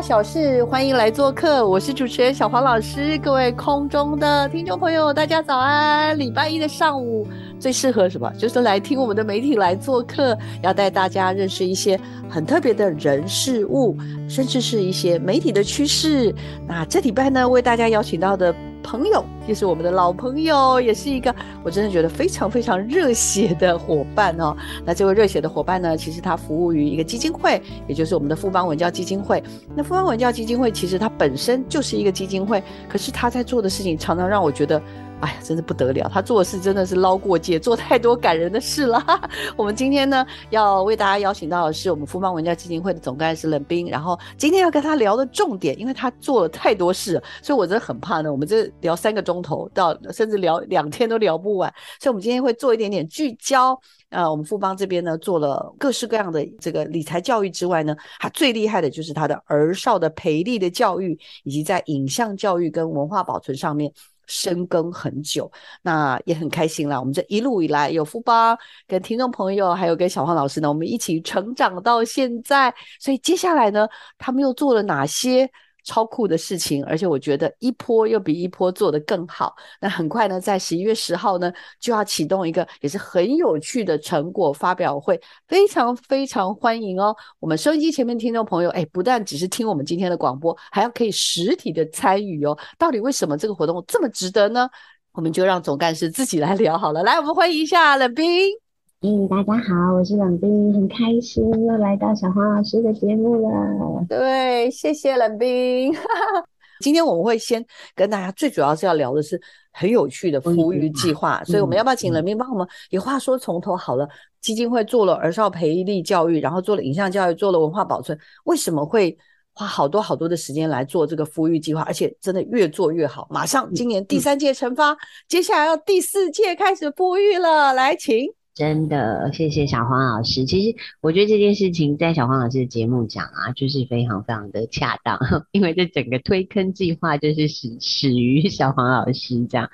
[0.00, 1.66] 小事，欢迎来做客。
[1.68, 6.18] 我是主持人小黄老师，各位空中的听众朋友，大家早安！
[6.18, 8.32] 礼拜一的上午最适合什么？
[8.38, 12.00] 就是来听我们的媒体来做客，要带大家认识一些
[12.30, 13.94] 很特别的人事物，
[14.26, 16.34] 甚至是一些媒体的趋势。
[16.66, 18.54] 那这礼拜呢，为大家邀请到的。
[18.82, 24.56] 朋友，也是我们的老朋友，也是一个我真的觉得非常非常热血的伙伴哦。
[24.84, 29.42] 那这位热血的伙伴呢，其实他服务于一个基金会，也就是我们的富邦文教基金会。
[29.74, 34.80] 那富邦文教基金会其实它本身就是一个基金会，可是他在做的事情常常让我觉得。
[35.20, 36.10] 哎呀，真是不得了！
[36.12, 39.04] 他做事真的是捞过界，做太多感人的事了。
[39.54, 43.88] 我们今天呢，要为大家邀请到的是我们富邦文教基金会的总干事冷冰。
[43.90, 48.32] 然后今天要跟他聊的重点，因为他做了太多事，所以我真的很怕呢。
[48.32, 51.72] 我们这聊三个钟头到，甚至聊两天都聊不完。
[52.00, 53.78] 所以，我们今天会做一点点聚焦。
[54.08, 63.92] 呃，我们富邦这边呢，做了各式各样的这个理财教育之外呢，他最厉害的就是他的儿少的培力的教育，以及在影像教育跟文化保存上面。
[64.30, 65.50] 深耕很久，
[65.82, 66.98] 那也很开心啦。
[67.00, 72.72] 我们这一路以来，有富邦跟听众朋友，还有跟小黄老师呢，我们一起成长到现在。
[73.00, 75.50] 所以接下来呢，他们又做了哪些？
[75.84, 79.54] 超酷的事情，而且我觉得一波又比一波做得更好。
[79.80, 87.14] 那很快呢，在十一月十号呢，就要启动一个也是很有趣的成果发表会，非常非常欢迎哦。
[87.38, 92.56] 我们收音机前面听众朋友，哎，不但只是听我们今天的广播，还要可以实体的参与哦。
[92.78, 94.68] 到底为什么这个活动这么值得呢？
[95.12, 97.02] 我们就让总干事自己来聊好了。
[97.02, 98.69] 来，我们欢迎一下冷冰。
[99.02, 104.04] 嗯，大家好，我是冷冰，很开心又来到小黄老师的节目了。
[104.06, 105.90] 对，谢谢冷冰。
[106.84, 109.40] 今天我们会先跟大家，最主要是要聊的是
[109.72, 112.68] 很有趣的富裕计划，所以我们要不要请冷冰帮我们？
[112.90, 114.06] 有话说从头好了。
[114.42, 119.16] 基金会做了儿少培力教育，然后做了影像教育，做了文化保存，为什么会
[119.54, 121.80] 花好多好多的时间来做这个富裕计划？
[121.84, 124.94] 而且真的越做越好，马上今年第三届惩罚，
[125.26, 128.26] 接下来要第四届开始富裕了，来请。
[128.60, 130.44] 真的，谢谢小黄老师。
[130.44, 135.18] 其实我觉得这件事情在小黄老师的节目讲啊，就是非常非常的恰当，
[135.52, 139.70] 因为这整个推坑计划就是始始于小黄老师这样。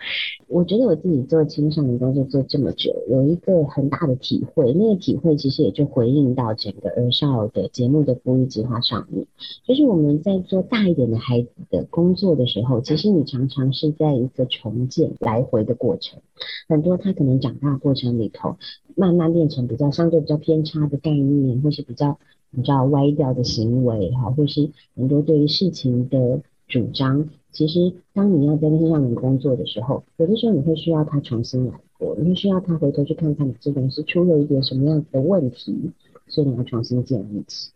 [0.46, 9.26] 我觉得我自己做青少年工作做这么久，有一个很大的体会，那个体会其实也就回应到整个儿少的节目的服务计划上面，
[9.66, 16.20] 就是我们在做大一点的孩子的工作的时候，其实你常常是在一个重建来回的过程，
[16.68, 18.56] 很多他可能长大过程里头。
[18.94, 22.18] 慢慢变成比较相对比较偏差的概念，或是比较
[22.50, 27.28] 比较歪掉的行为，哈，或是很多对于事情的主张。
[27.52, 35.90] 其实，当你要在那些上面工作的时候，有的时候你会需要他重新来过，你会需要他回头去看看你这东西出了一点什么样子的问题，
[36.26, 37.70] 所以你要重新建立起。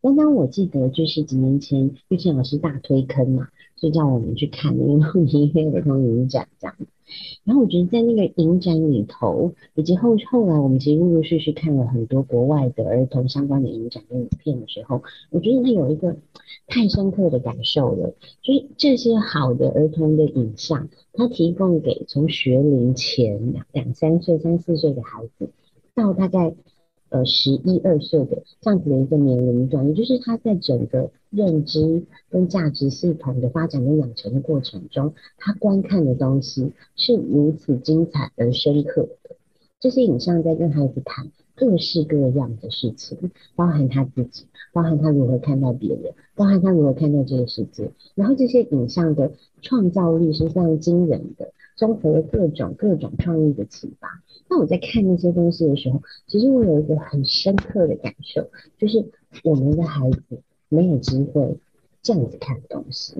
[0.00, 3.48] 刚刚我记得就是几年前玉倩老师大推坑嘛，
[3.80, 6.76] 就叫我们去看那个录音儿童影展这样。
[7.42, 16.16] 然后我觉得在那个影展里头，以及后后来我们其实陆陆续续看了很多国外的儿童相关的影展跟影片的时候，我觉得它有一个
[16.68, 25.50] 太深刻的感受了，就是这些好的儿童的影像，它提供给从学龄前两三岁、三四岁的孩子，
[25.94, 26.54] 到大概。
[27.10, 39.36] 呃，十一二岁的这样子的一个年龄段，也就是他在整个认知跟价值系统的发展跟养成的过程中，他观看的东西是如此精彩而深刻的。
[39.80, 47.90] 这些影像在跟孩子谈各式各样的事情，包含他自己，包含他如何看待别人，包含他如何看待这个世界。
[48.14, 49.32] 然后这些影像的
[49.62, 54.22] 创造力是非常惊人的，综合了各种各种创意的启发。
[54.50, 59.02] 那我在看那些东西的时候，其实我有一个很深刻的感受，就是
[59.42, 61.56] 我们的孩子没有机会
[62.02, 63.14] 这样子看东西。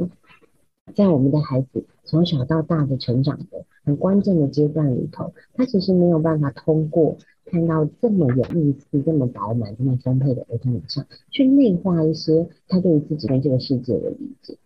[0.94, 7.16] 在我们的孩子从小到大的成长的很关键的阶段里头，他其实没有办法通过
[7.46, 14.58] 看到这么有意思、这么饱满、这么丰沛的儿童影像，去内化一些他对于自己跟这个世界的理解。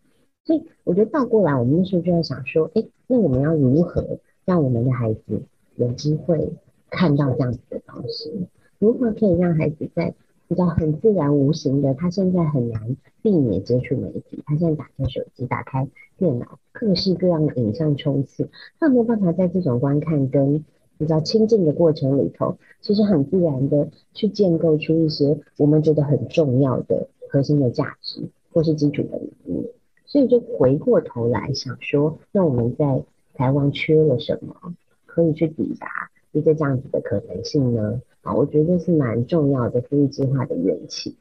[0.45, 5.43] 所以我觉得倒过来，我们那时候就在想说，哎，那我们要如何让我们的孩子
[5.77, 6.53] 有机会
[6.91, 8.47] 看到这样子的东西？
[8.79, 10.15] 如何可以让孩子在
[10.47, 18.49] 比较很自然无形的，他现在很难避免接触媒体，他现在打开手机、打开电脑，各式各样的影像冲刺，
[18.79, 20.65] 他没有办法在这种观看跟
[20.99, 29.71] 比较亲近的过程里头，其实很自然的去建构出一些我们觉得很重要的核心的价值或是基础的能力，
[30.15, 33.03] 所以就回过头来想说，那我们在
[33.35, 34.77] 台湾缺了什么，
[35.07, 35.89] 可以去抵达
[36.31, 38.01] 一个这样子的可能性呢？
[38.23, 41.17] 啊，我觉得是蛮重要的富裕计划的缘起，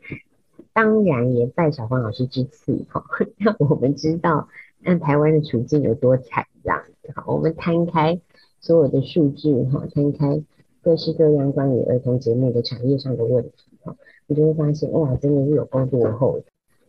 [0.74, 3.04] 当然也拜小黄老师之赐哈，
[3.38, 4.48] 让我们知道
[4.80, 7.24] 那台湾的处境有多惨这样子哈。
[7.26, 8.22] 我们摊开
[8.60, 10.44] 所有的数据哈，摊开
[10.84, 13.96] 各式各样关于儿童节目的产业上的问题哈，
[14.28, 16.46] 你就会发现哇，真的是有够落后的，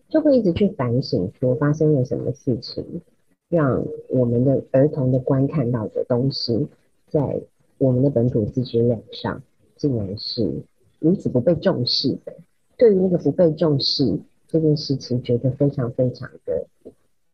[0.09, 2.85] 就会一直去反省说发生了什么事情，
[3.49, 6.67] 让我们的儿童的观看到的东西，
[7.09, 7.41] 在
[7.79, 9.43] 我们的本土自制量上。
[9.77, 10.49] 竟然是
[11.01, 12.33] 如此不被重视的，
[12.79, 14.17] 对于那个不被重视
[14.47, 16.65] 这件事情，觉得非常非常的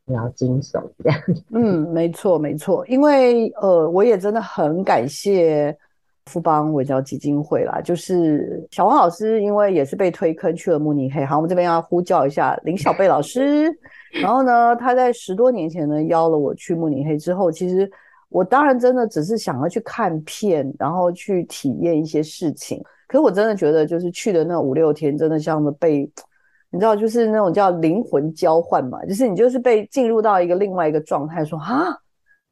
[0.06, 1.20] 比较惊悚这样。
[1.50, 5.76] 嗯，没错没错，因为呃，我也真的很感谢
[6.26, 13.70] 富邦文教基金会啦，就是小王老师，因为也是被推坑去了慕尼黑，好，我们这边要呼叫一下林小贝老师。
[14.22, 17.90] 然后呢，他在十多年前呢邀了我去慕尼黑之后，其实。
[18.32, 22.81] 我当然真的只是想要去看片，然后去体验一些事情。
[23.08, 26.08] 可是我真的觉得，就是去的那五六天，真的像是被，
[26.70, 31.88] 你知道，就是那种叫灵魂交换嘛，就是你就是被进入到一个另外一个状态，说啊，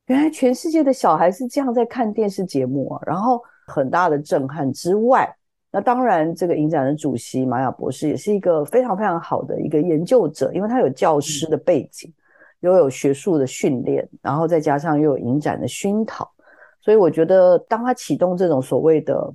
[0.07, 5.33] 原来全世界的小孩是这样在看电视节目啊，然后很大的震撼之外，
[5.71, 12.13] 那当然这个影展的主席玛雅博士也是一个非常非常好的一个研究者，因为他有教师的背景。
[12.61, 16.29] 又有学术的训练，然后再加上又有影展的熏陶，
[16.81, 19.33] 所以我觉得，当他启动这种所谓的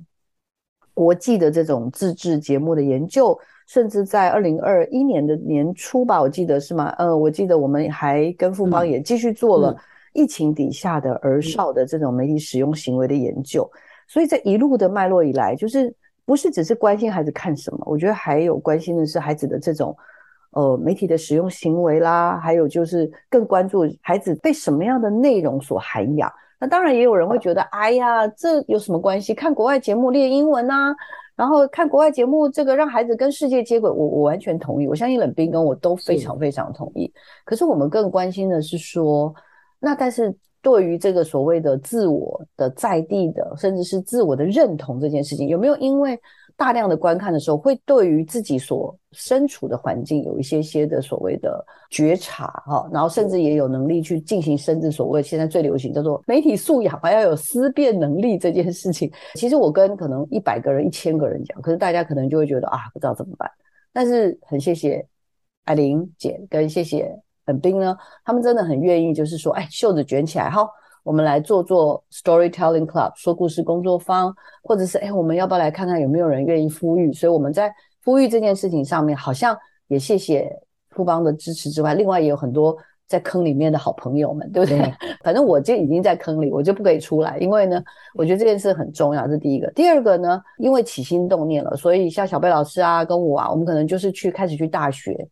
[0.92, 3.34] 国际的这种自制节目的研究，
[3.66, 6.90] 甚至在二零二一年的年初吧，我记得是吗？
[6.98, 9.74] 呃，我记得我们还跟富邦也继续做了
[10.12, 13.66] 疫情底下的儿少的这种媒体使用行为的研究，
[14.08, 19.96] 所以这一路的脉络以来，就是不是只是关心孩子看什么，我觉得还有关心的是孩子的这种。
[20.56, 26.32] 呃，媒体的使用行为啦，还有就是更关注孩子被什么样的内容所涵养。
[26.60, 29.34] 那当然也有人会觉得，哎呀，这有什么关系？
[29.34, 30.94] 看国外节目练英文啊，
[31.34, 34.86] 然后看国外节目，这个让孩子跟世界接轨，我我完全同意。
[34.86, 37.12] 我相信冷冰跟我都非常非常同意。
[37.44, 39.34] 可是我们更关心的是说，
[39.80, 40.32] 那但是
[40.64, 46.18] 对于这个所谓的自我的在地的，甚至是自我的认同这件事情，有没有因为？
[46.56, 59.10] 大量的观看的时候，会对于自己所身处的环境有一些些的所谓的觉察哈，然后甚至也有能力去进行，甚至所谓现在最流行叫做媒体素养，还要有思辨能力这件事情。
[59.34, 63.50] 其实我跟可能一百个人、一千个人讲，可是大家可能就会觉得啊，不知道怎么办。
[63.92, 65.04] 但是很谢谢
[65.64, 67.12] 艾琳姐跟谢谢
[67.44, 70.68] 本兵呢，他们真的很愿意，就是说，哎，袖子卷起来哈。
[71.02, 77.12] 我们来做做 storytelling club 说故事工作坊，或者是哎，我们要不要来看看有没有人愿意呼吁？
[77.12, 77.70] 所以我们在
[78.02, 79.54] 呼吁这件事情上面，好像
[79.88, 80.50] 也谢谢
[80.92, 82.74] 富邦的支持之外，另外也有很多
[83.06, 84.94] 在坑里面的好朋友们，对不对？
[85.22, 89.70] 反正我就已经在坑里，我就不可以出来，因为呢，我觉得这件事很重要，这是第一个。
[89.72, 95.28] 第二个呢，因为起心动念了，所以像小贝老师啊，跟我啊，我们可能就是去开始去大学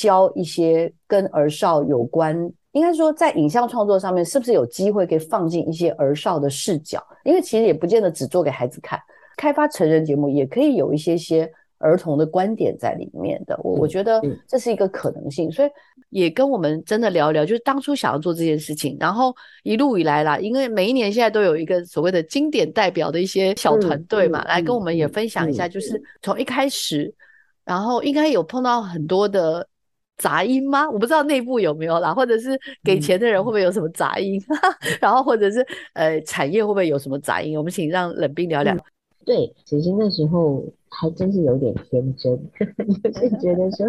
[0.00, 2.50] 教一些跟儿少有关。
[2.72, 7.04] 应该说，在影像创作上面，是不是有机会可以放进一些儿少的视角？
[7.24, 8.96] 因为其实也不见得只做给孩子看，
[9.36, 13.58] 开发成人节目也可以有一些些儿童的观点在里面的。
[13.64, 15.68] 我我觉得这是一个可能性，所以
[16.10, 27.12] 也跟我们真的聊一聊，就是当初想要做这件事情，然后一路以来啦，因为每一年现在都有一个所谓的经典代表的一些小团队嘛，来跟我们也分享一下，就是从一开始，
[27.64, 29.66] 然后应该有碰到很多的。
[30.20, 30.88] 杂音吗？
[30.90, 32.50] 我不知道内部有没有啦，或者是
[32.84, 34.38] 给钱的人会不会有什么杂音？
[35.00, 37.56] 然后或者是呃产业会不会有什么杂音？
[37.56, 38.76] 我们请让冷冰聊聊。
[39.24, 42.38] 对，其实那时候还真是有点天真，
[43.02, 43.86] 就是觉得说，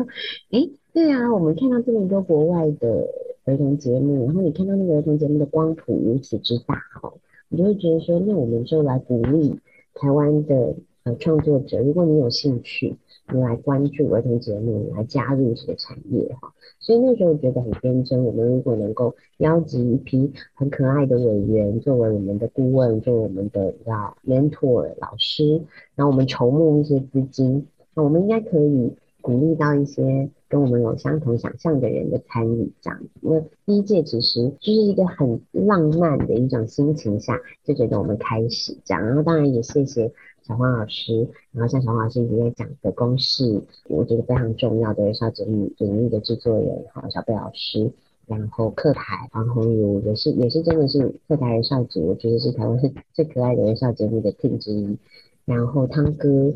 [0.51, 3.05] 哎，对啊，我们看到这么多国外的
[3.45, 7.13] 儿童节目，然后你看到那个儿童节目的光谱如此之大哦，
[7.49, 9.53] 你就会觉得说，那我们就来鼓励
[9.95, 12.95] 台湾的呃创作者，如果你有兴趣。
[13.39, 18.25] 来关注儿童节目，来加入这个产业哈，所以那时候觉得很天真。
[18.25, 25.61] 我们如果能够邀集一批很可爱的委员作为我们的顾问，作为我们的叫 mentor 老师，
[25.95, 32.99] 然后我们筹募一些资金，那我们应该可以鼓励到一些跟我们有相同想象的人的参与，这样。
[33.21, 39.05] 那第一届其实就是一个很浪漫的一种心情下，就觉得我们开始这样。
[39.05, 40.11] 然后当然也谢谢
[40.51, 47.89] 小黄老师，然后像小黄老师一直在讲的公式，我觉得非常重要的儿少节目领域的制作人，哈，小贝老师。
[48.27, 52.77] 然后客台黄宏儒也是也是真的是客台人少组，我觉得是台湾
[53.13, 54.97] 最可爱的人少节目的 team 之一。
[55.45, 56.53] 然后汤哥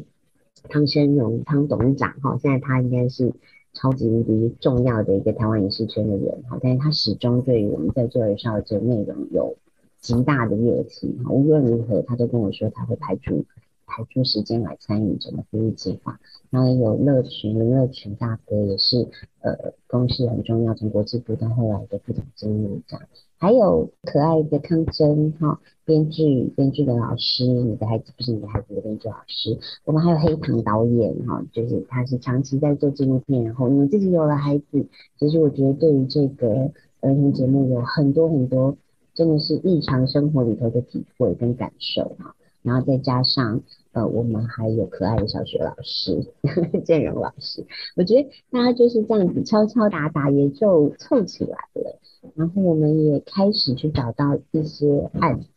[0.70, 3.32] 汤生荣汤董事长哈，现在他应该是
[3.72, 9.56] 超级无敌重要的一个台湾影视圈的人哈，但是他始终对于我们在做人少这内容有
[10.02, 13.46] 极大的热情哈，无论如何他都跟我说他会排除。
[13.86, 19.08] 排出时间来参与整个服务计划，然后也有乐群林乐群大哥也是
[19.42, 23.06] 呃公司很重要，从国际部到后来的副总经理这样，
[23.38, 34.88] 还有可爱的康真哈，编剧编剧的老师，你的孩子不是你的孩子的编剧老师，我们还有黑糖导演哈，就是他是长期在做纪录片，然后你自己有了孩子，
[35.20, 38.76] 其实我觉得对于这个儿童节目有很多很多
[39.14, 42.36] 真的是日常生活里头的体会跟感受哈。
[42.66, 46.34] 然后再加上，呃，我们还有可爱的小学老师
[46.84, 52.00] 建荣老师，我觉得大家就是这样子敲敲打打也就凑起来了。
[52.34, 55.48] 然后我们也开始去找到一些案子。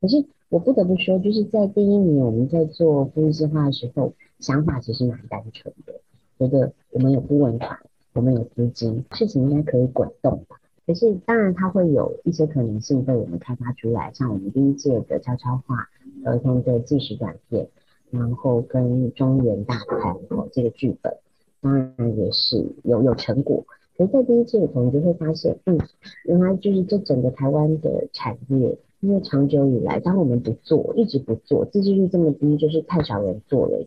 [0.00, 6.00] 可是我不得不说，就是在第一年我们在做服务计划的时候，想法其实蛮单纯的，
[6.38, 7.76] 觉得我们有顾问团，
[8.14, 10.56] 我们有资金，事情应该可以滚动吧。
[10.86, 15.88] 可是，当然它会有一些可能性被我们开发出来，像我们第一届的悄悄话
[16.24, 17.68] 儿童的纪实短片，
[18.10, 21.16] 然后跟中原大谈哦这个剧本，
[21.60, 23.64] 当然也是有有成果。
[23.96, 25.76] 可是，在第一届的时候，你就会发现，嗯，
[26.24, 33.84] 原来就是这整个台湾的产业，因为长久以来，当我们不做，一直不做，自制率这么低，就是太少人做了，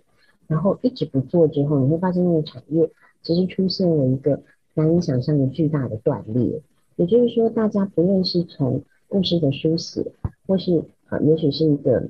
[0.48, 2.90] 然后一直不做之后，你会发现那个产业
[3.22, 4.42] 其实出现了一个
[4.74, 6.62] 难以想象的巨大的断裂。
[6.98, 10.12] 也就是说，大家不论是从故事的书写，
[10.46, 12.10] 或是呃，也许是一个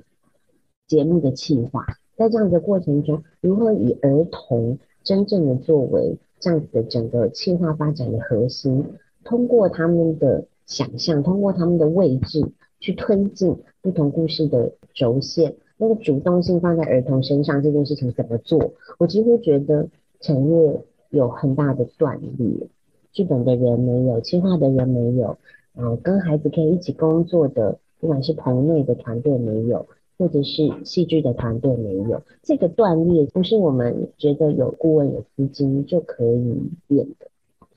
[0.91, 1.85] 节目的企划，
[2.17, 8.83] 在这样的过程中，如何以儿童真正的作为这样子的整个企划发展的核心，
[9.23, 12.45] 通过他们的想象，通过他们的位置
[12.81, 18.73] 去推进不同故事的轴线，那个主动性放在儿童身上这件事情怎么做？
[18.97, 19.87] 我几乎觉得
[20.19, 20.81] 产业
[21.11, 22.67] 有很大的断裂。
[23.13, 25.37] 剧本的人没有，企划的人没有，
[25.77, 29.87] 嗯，跟孩子可以一起工作的，不管是棚内的团队没有，
[30.21, 37.25] 或者是戏剧的团队没有，这个断裂不是我们觉得有顾问有资金就可以变的。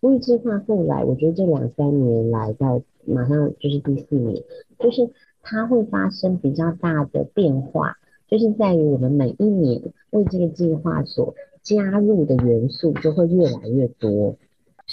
[0.02, 4.42] 所以计划后来，我觉得这两三年来到马上就是第四年，
[4.78, 5.08] 就是
[5.40, 7.96] 它会发生比较大的变化，
[8.28, 14.36] 就是在于我们每一年为这个计划所加入的元素就会越来越多。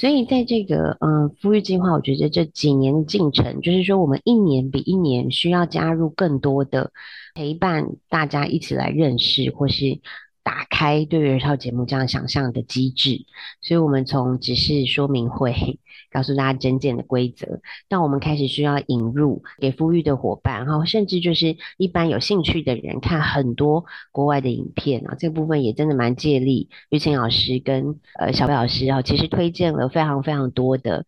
[0.01, 6.91] 所以在这个嗯，富裕计划，我觉得这几年的进程，就是说我们一年比一年需要加入更多的
[7.35, 10.01] 陪伴，大家一起来认识或是。
[10.43, 13.25] 打开对于儿少节目这样想象的机制，
[13.61, 15.53] 所以我们从只是说明会
[16.11, 26.69] 告诉大家真正的规则，到我们开始需要引入给富裕的伙伴，然后甚至就是一般有兴趣的人看很多国外的影片啊，这部分也真的蛮借力。
[26.89, 31.05] 玉清老师跟呃小贝老师啊，其实推荐了非常非常多的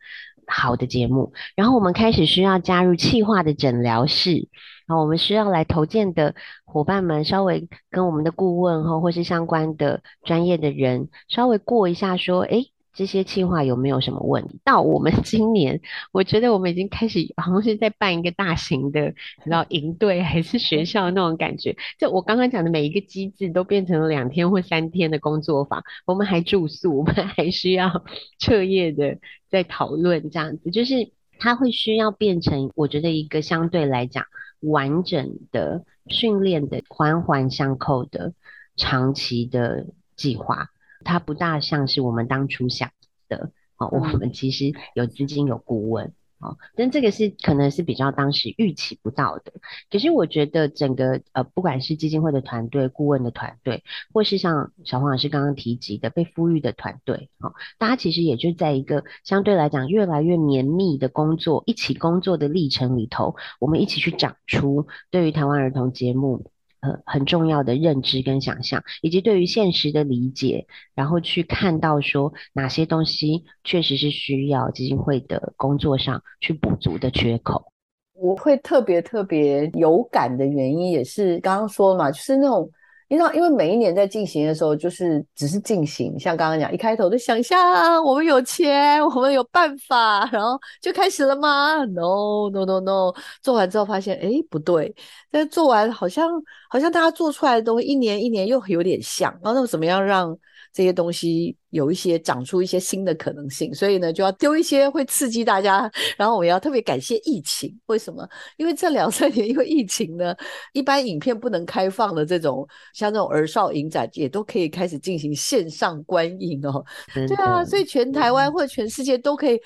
[0.48, 4.48] 好的节目，然后我们开始需要加入气化的诊疗室。
[4.86, 14.60] 然后我们需要来投件的伙伴们，稍微跟我们的顾问哈，或是相关的专业的人，稍微过一下，说，哎，这些计划有没有什么问题？
[14.64, 15.82] 到我们 今年，
[16.12, 21.76] 我觉得我们已经开始，好像是在办一个大型的，你知道，营队还是学校那种感觉。
[21.98, 25.84] 就我刚刚讲的每一个机制，都变成了两天或三天的工作坊。
[26.06, 28.04] 我们还住宿，我们还需要
[28.40, 29.18] 彻夜的
[29.50, 34.26] 在讨论，这样子，就是它会需要变成，我觉得一个相对来讲。
[34.66, 38.34] 完整的训练的环环相扣的
[38.78, 40.70] 长期的计划，
[41.04, 42.90] 它不大像是我们当初想
[43.30, 43.52] 的。
[43.78, 46.14] 哦，我们其实有资金有顾问。
[46.40, 49.54] 哦，但这个是可能是比较当时预期不到的。
[49.90, 53.82] 可是我觉得整个呃，不管是基金会的团队、顾问的团队，
[54.14, 66.52] 或是像小黄老师刚刚提及的被富裕的团队，哦，大家其实也就在一个相对来讲越来越绵密的工作、一起工作的历程里头，我们一起去长出对于台湾儿童节目。
[66.84, 77.72] 呃，很重要的认知跟想象，以及对于现实的理解，然后去看到说哪些东西确实是需要基金会的工作上去补足的缺口。
[78.16, 82.70] 我会特别特别有感的原因，也是刚刚说嘛，就是那种
[83.10, 94.94] 你知道，因为每一年在进行的时候，就是只是进行，像刚刚讲，一开头的想象，我们有钱，我们有办法，然后就开始了吗？No No No No，做完之后发现，哎，不对，
[95.30, 96.30] 但做完好像
[96.70, 100.38] 好像大家做出来的东西，一年一年又有点像，然后那怎么样让？
[100.74, 105.90] 这些东西有一些长出一些新的可能性，所以呢，就要丢一些会刺激大家。
[106.18, 108.28] 然后我要特别感谢疫情，为什么？
[108.58, 110.36] 因为这两三年因为疫情呢，
[110.74, 116.84] 一般影片不能开放的这种，像这种儿少影展也都可以开始进行线上观影哦。
[117.14, 119.60] 对啊，所以全台湾或者全世界都可以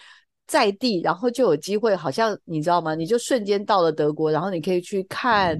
[0.45, 2.95] 在地，然后就有机会，好像你知道吗？
[2.95, 5.57] 你就瞬间到了德国，然后你可以去看。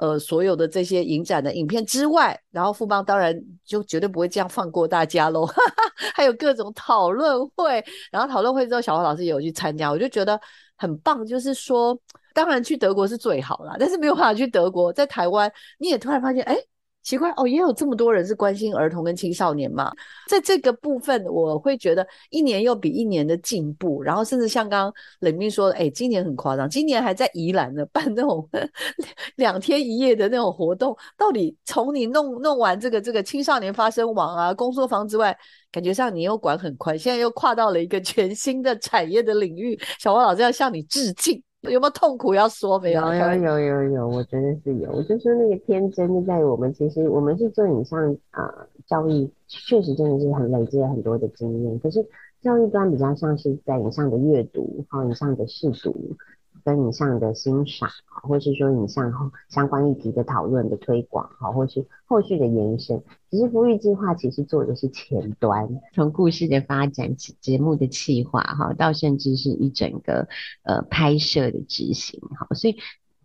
[0.00, 5.46] 呃，所有的这些影展的影片之外，然后富邦当然就绝对不会这样放过大家喽。
[6.16, 10.40] 还有各种讨论会，然后讨论会之后，小花老师也有去参加，我就觉得
[10.78, 11.26] 很棒。
[11.26, 11.94] 就是说，
[12.32, 16.56] 当然去德国是最好啦，但是没有办法去德国，在台湾你也突然发现，哎。
[17.02, 19.90] 奇怪哦，也有这么多人是关心儿童跟青少年嘛？
[20.28, 28.46] 在这个部分，我会觉得一年又比一年的进步，然后甚至像刚刚冷冰说的，哎，今年很夸张，今年还在宜兰呢办那种
[29.36, 30.96] 两天一夜的那种活动。
[31.16, 35.36] 到底从你弄弄完这个这个青少年发声网啊、工作坊之外，
[35.72, 39.78] 感觉上你又管很宽，现在又跨到了一个全新的产业的领域。
[39.98, 41.42] 小王老师要向你致敬。
[41.62, 43.00] 有没有痛苦要说没有？
[43.12, 44.90] 有有有有有，我觉得是有。
[44.92, 51.78] 我就说那个天真就在于我们，其实我们是做影像啊教育，确实真的是很累积了很多的经验。
[51.80, 52.04] 可是
[52.40, 56.16] 教育端比较像是在影像的阅读，还有影像的试读。
[56.64, 63.02] 跟影像的欣赏，或是说影像相关议题的讨论的推广，哈，或是后续的延伸。
[63.30, 70.28] 其实福育计划其实做的是前端，从故事的发展、节目的企划，哈，到甚至是一整个
[70.62, 72.46] 呃拍摄的执行，哈。
[72.54, 72.76] 所以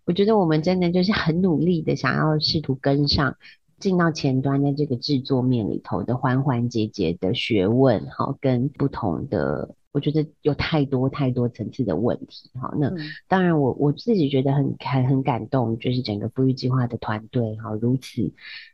[0.06, 3.38] 我觉得我们真的就是很努力的想要试图跟上，
[3.80, 9.76] 进到前端的这个制作面里头的环环节节的学问，哈，跟不同的。
[9.96, 12.92] 我觉得有太多太多层次的问题，哈，那
[13.30, 18.34] 当然我我自己觉得很很很感动，就是整个富裕计划的团队，哈，如此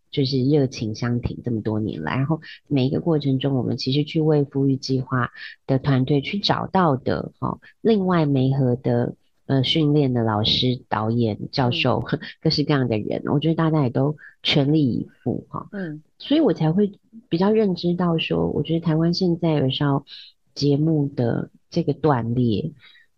[0.10, 5.30] 就是热情相挺这么多年来，然后每一个过程中，我们其实去为富裕计划
[5.68, 9.14] 的团队去找到的，哈，另外媒合的
[9.46, 12.04] 呃训练的老师、导演、教授，
[12.42, 16.94] 各式各样的人，我觉得大家也都全力以赴，哈，嗯，所以我才会
[17.30, 20.04] 比较认知到说，我觉得台湾现在有少。
[20.54, 22.74] 节目的这个断裂，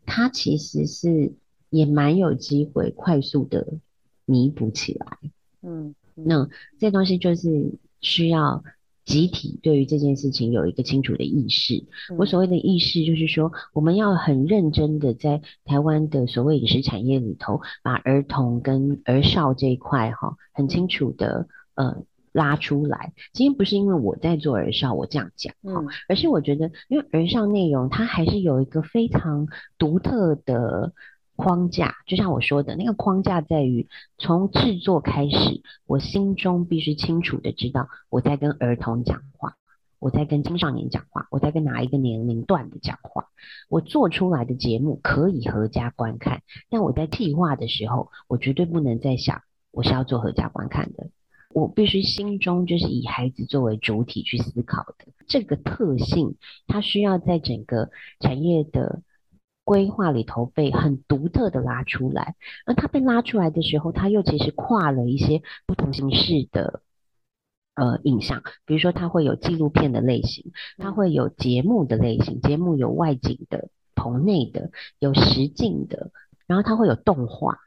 [0.06, 1.34] 它其实是
[1.70, 3.80] 也蛮有机会快速的
[4.26, 5.18] 弥补起来。
[5.62, 8.64] 嗯，那这东西就是需要
[9.06, 11.86] 集体对于这件事情有一个清楚的意识。
[12.18, 22.04] 我所谓的意识，就是说我们要很认真的在台湾的所谓饮食产业里头，把儿童跟儿少这一块哈，很清楚的呃。
[22.34, 30.94] 拉出来，今天不是因为我在做儿少，我这样讲哈，而是我觉得，因为儿少内容它还是有一个非常独特的
[31.36, 39.56] 框架，就像我说的那个框架在于，从制作开始，我心中必须清楚的知道我在跟儿童讲话，
[40.00, 43.28] 我在跟青少年讲话，我在跟哪一个年龄段的讲话，
[43.70, 46.42] 我做出来的节目可以合家观看，
[46.72, 51.10] 但我在替划的时候，我绝对不能再想我是要做合家观看的。
[51.54, 56.36] 我必须心中就是以孩子作为主体去思考的这个特性，
[56.68, 57.90] 它需要在整个
[58.20, 59.02] 产业的
[59.64, 62.36] 规划里头被很独特的拉出来。
[62.66, 66.82] 而它被拉出来的时候，它又其实跨了一些不同形式的
[67.76, 76.12] 呃影像，比如说它会有纪录片的类型，它会有节目的类型，节目有外景的、棚内的、有实景的，
[76.48, 77.60] 然后它会有动画。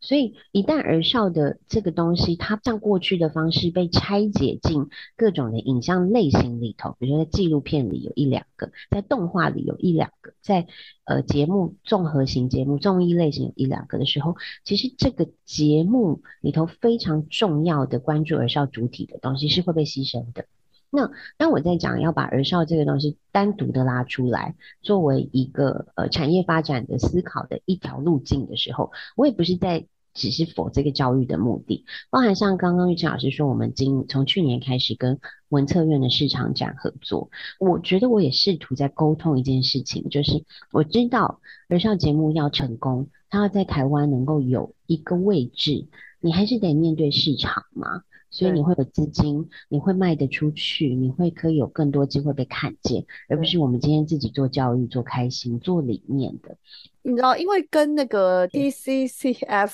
[0.00, 10.66] 所以，一旦儿少的这个东西，它像过去的方式被拆解进各种的影像类型里头，比如说在纪录片里有一两个，在动画里有一两个，在
[11.04, 20.44] 呃节目综合型节目、综艺类型有一两个的时候，其实这个节目里头非常重要的关注儿少主体的东西是会被牺牲的。
[20.90, 45.86] 那当我在讲要把儿少这个东西单独的拉出来，作为一个呃产业发展的思考的一条路径的时候，我也不是在只是否这个教育的目的，包含像刚刚玉成老师说，我们今从去年开始跟文策院的市场展合作，我觉得我也试图在沟通一件事情，就是我知道儿少节目要成功，它要在台湾能够有一个位置，
[46.18, 48.02] 你还是得面对市场嘛。
[48.30, 56.56] 所以你会有资金，你会卖得出去，你会可以有更多机会被看见，而不是我们今天自己做教育、做开心、做理念的。
[57.02, 59.72] 你知道，因为跟那个 DCCF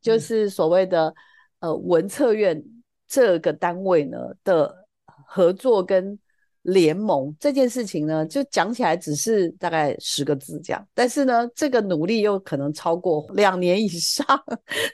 [0.00, 1.14] 就是所谓的
[1.60, 2.64] 呃文策院
[3.06, 4.86] 这个单位呢的
[5.26, 6.18] 合作跟。
[6.62, 14.24] 联盟这件事情呢，就讲起来只是大概十个字这样，但是呢，这个努力又可能超过两年以上，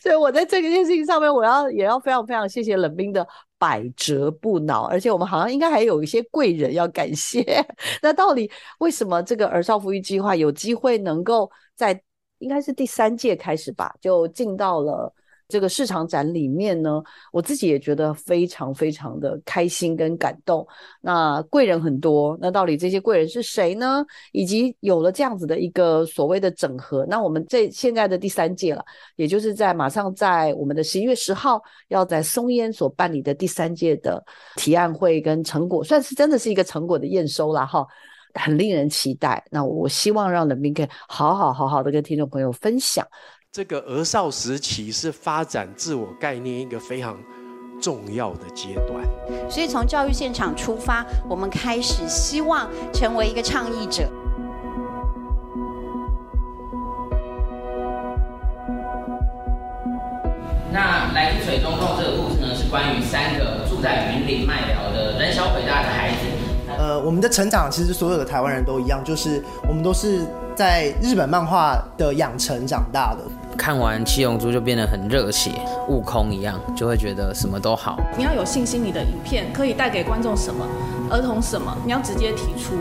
[0.02, 3.26] 所以我在这件事情上面，我要也要非常非常谢谢冷冰的
[3.58, 7.44] 百折不挠，而且我们好像应该还有一些贵人要感谢。
[8.00, 12.00] 那到底为什么这个儿少福育计划有机会能够在
[12.38, 15.12] 应该是第三届开始吧，就进到了？
[15.48, 20.66] 这个市场展里面呢，我自己也觉得非常非常的开心跟感动。
[21.00, 24.04] 那贵人很多，那到底这些贵人是谁呢？
[24.32, 28.84] 以及有了这样子的一个所谓的整合，那我们这现在的第三届了，
[29.16, 34.22] 也就是在马上在我们的十一月十号要在松烟所办理的第三届的
[34.56, 37.86] 提案会跟成果，算是真的是一个成果的验收了哈，
[38.34, 39.42] 很令人期待。
[39.50, 43.06] 那我希望让人民可以好好好好的跟听众朋友分享。
[43.50, 47.16] 这个儿少时期是发展自我概念一个非常
[47.80, 49.02] 重要的阶段，
[49.50, 54.06] 所以从教育现场出发，我们开始希望成为一个倡议者。
[60.70, 66.16] 那来自水中洞这个故事呢，是关于三个住在云林麦寮的人小鬼大的孩子。
[66.76, 73.24] 呃，我们的成长其实所有的台湾人都一样，就是我们都是在日本漫画的养成长大的。
[73.58, 75.50] 看完《七龙珠》就变得很热血，
[75.88, 77.98] 悟空一样，就会觉得什么都好。
[78.16, 80.64] 你要有信心，你的影片可以带给观众什么，
[81.10, 82.76] 儿童什么，你要直接提出。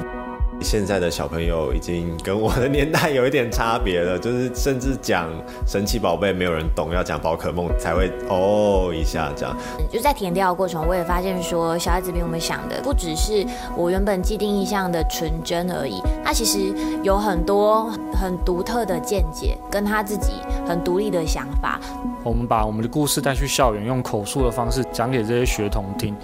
[0.59, 5.29] 现在的小朋友已经跟我的年代有一点差别了，就是甚至讲
[5.65, 9.55] 神奇宝贝没有人懂，要讲宝可梦才会哦一下这样。
[9.91, 16.59] 就在填调的过程，我也发现说，小孩子比我们想的不只是我原本既定印象的纯真而已，他其实
[17.03, 20.33] 有很多很独特的见解，跟他自己
[20.67, 21.79] 很独立的想法。
[22.23, 26.15] 我们把我们的故事带去校园，用口述的方式讲给这些学童听。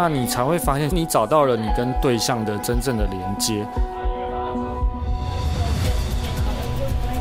[0.00, 3.66] 那你才会发现，你找到了你跟对象的真正的连接。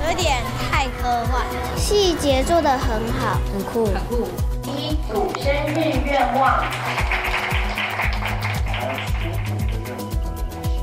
[0.08, 1.44] 有点太科幻，
[1.76, 4.28] 细节做的很好，很酷，很酷。
[4.68, 6.63] 一组生日愿望。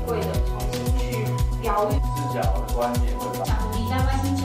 [0.07, 1.25] 为了重新去
[1.61, 1.97] 疗愈视
[2.33, 3.45] 角的观点，对吧？
[3.71, 4.44] 你在外星球的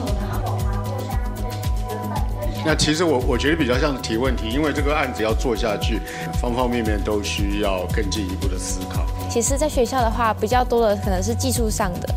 [2.63, 5.99] 那其实我我觉得比较像是提问题，因为这个案子要做下去，
[6.39, 9.05] 方方面面都需要更进一步的思考。
[9.29, 12.07] 其实，在学校的话，比较多的可能是技术上的，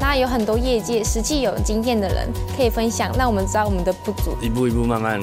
[0.00, 4.36] 那有很多业界实际有经验的人可以分享，让我们知道我们的不足。
[4.42, 5.20] 一步一步慢慢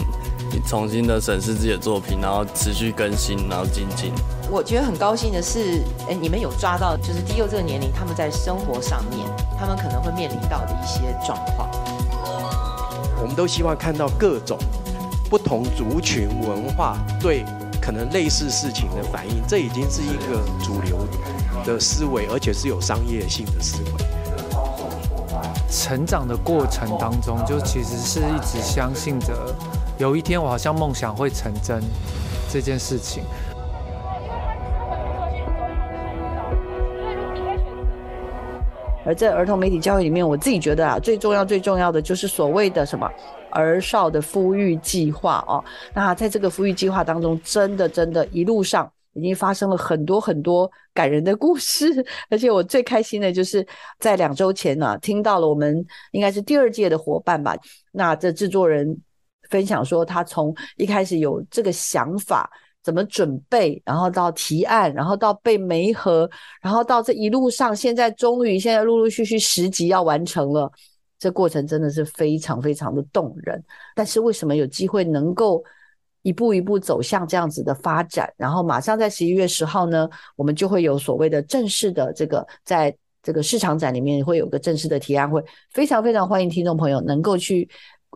[0.65, 4.13] 重新的审视自己的作品，然后持续更新，然后精进。
[4.49, 9.19] 我觉得很高兴的是，哎，你们有抓到，就是低幼这个年龄，他们在生活上面，
[9.59, 11.69] 他们可能会面临到的一些状况。
[13.21, 14.57] 我们都希望看到各种
[15.29, 17.43] 不同族群文化对
[17.81, 21.05] 可能类似事情的反应，这已经是一个主流
[21.65, 23.91] 的思维，而且是有商业性的思维。
[25.69, 29.55] 成长的过程当中，就其实是一直相信着，
[29.97, 31.81] 有一天我好像梦想会成真
[32.51, 33.23] 这件事情。
[39.09, 43.11] 而在儿童媒体教育里面，我自己觉得啊，最重要、最重要的就是所谓的什么
[43.49, 45.63] 儿少的抚育计划哦。
[45.95, 51.87] 那在这个抚育计划当中，真的、真的，一路上已经发生了很多很多感人的故事。
[52.29, 53.65] 而且我最开心的就是
[53.97, 57.57] 在两周前呢，听到了我们应该是第二届的伙伴吧，
[57.91, 58.95] 那这制作人
[59.49, 62.47] 分享说，他从一开始有这个想法。
[62.81, 66.29] 怎么准备，然后到提案，然后到被媒合，
[66.61, 70.71] 然后到这一路上，现在终于现在陆陆续续十集要完成了，
[71.19, 73.61] 这过程真的是非常非常的动人。
[73.95, 75.61] 但是为什么有机会能够
[76.21, 78.31] 一步一步走向这样子的发展？
[78.37, 87.69] 然后马上在十一月十号呢，我们就会有所谓的正式的这个在这个市场展里面会有个正式的提案会，非常非常欢迎听众朋友能够去。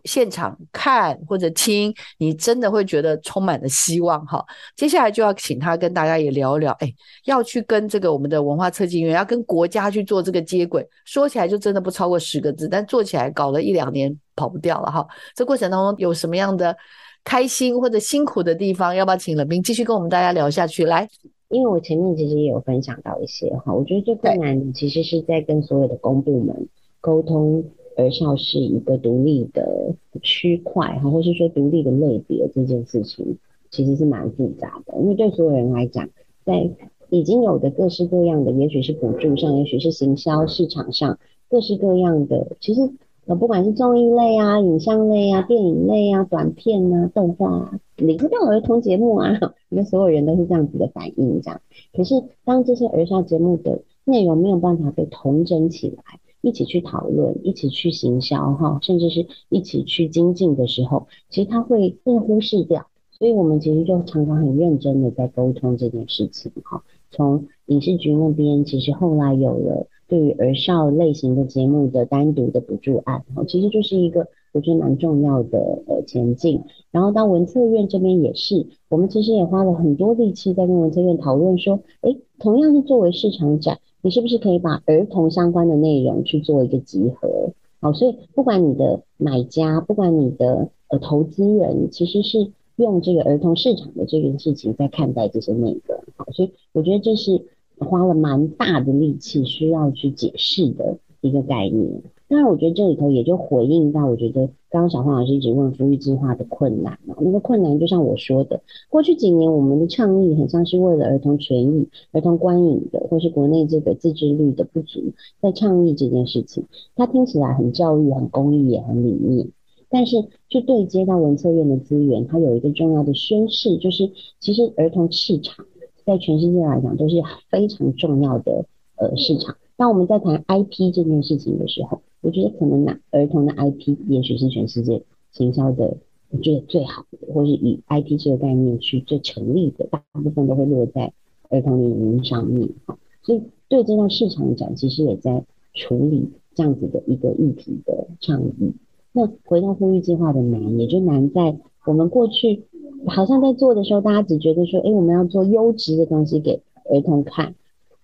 [0.06, 4.44] 现场看或者听，你真的会觉得充满了希望哈。
[4.76, 6.94] 接下来就要请他跟大家也聊一聊，哎，
[7.26, 15.08] 要去跟这个我们的文化策进院，要跟国家去做这个接轨，说起来就真的不超过十个字，但做起来搞了一两年跑不掉了哈。
[15.36, 16.76] 这过程当中有什么样的
[17.24, 18.94] 开心或者辛苦的地方？
[18.94, 20.86] 要不要请冷冰继续跟我们大家聊下去？
[20.86, 21.08] 来，
[21.48, 26.68] 因为我前面其实也有分享到一些哈，我觉得最困难的其实是在跟所有的公部门
[27.00, 27.64] 沟通。
[27.96, 33.38] 儿少是一个独立的区块哈，或是说独立的类别，这件事情
[33.72, 34.98] 其实是蛮复杂的。
[35.00, 36.10] 因为对所有人来讲，
[36.46, 36.70] 在
[37.10, 42.82] 已经有的各式各样的，也许是补助上，也许是行销市场上，各式各样的，其实
[43.26, 49.32] 呃，不管是综艺类啊、影像类啊、电影类啊、短片啊、动画啊，你知道儿童节目啊，
[49.70, 51.62] 你们所有人都是这样子的反应，这样。
[51.96, 56.04] 可是当这些儿少节目的内容没有办法被统整起来，
[56.44, 62.86] 一起去讨论，一起去行销哈，甚至是一起去精进的时候，其实他会被忽视掉。
[63.10, 66.84] 所以我们其实就常常很认真的在沟通这件事情哈。
[67.10, 69.88] 从影视局那边，其实后来有了。
[70.06, 76.62] 对于儿少类型的节目的单独的补助案，其实就是一个我觉得蛮重要的呃前进。
[76.92, 87.52] 然后到文策院这边也是，我们其实也花了很多力气在跟文策院讨论说，哎，同样是作为市场展，你是不是可以把儿童相关的内容去做一个集合？
[87.82, 95.98] 好，所以不管你的买家，不管你的呃投资人，其实是用这个儿童市场的这件事情在看待这些内容。
[96.16, 97.46] 好，所以我觉得这是。
[97.80, 102.04] 花了蛮大的力气，需要去解释的一个概念。
[102.30, 107.16] 当然，我觉得这里头也就回应到，我觉得刚刚小黄老师一直问福育计划的困难嘛。
[107.20, 116.66] 那个困难就像我说的，过去几年我们的倡议很像是为了儿童权益、儿童观影的，或是国内这个自制率的不足，在倡议这件事情。
[116.96, 119.48] 它听起来很教育、很公益、也很理念，
[119.90, 120.18] 但是
[120.50, 124.10] 去对接到文策院的资源，它有一个重要的宣示，就是
[124.40, 125.66] 其实儿童市场。
[126.06, 127.16] 在全世界来讲都是
[127.50, 128.66] 非常重要的
[128.98, 129.56] 呃市场。
[129.76, 135.98] 当我们在谈 IP 这件事情的时候，我觉得可能拿儿童的 IP 也许是全世界行销的
[136.30, 141.14] 我觉得最好的，或是以 IP 这个概念去最成立的，大部分都会落在
[141.50, 142.70] 儿童领域上面。
[142.86, 148.74] 哈，所以对这段市场讲，其实也在处理这样子的一个议题的倡议。
[149.12, 151.56] 那回到呼吁计划的难，也就难在
[151.86, 152.64] 我们过去。
[153.06, 157.54] 好像在做的时候，大家只觉得说，哎，我们要做优质的东西给儿童看，